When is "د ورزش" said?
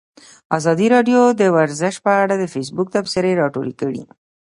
1.41-1.95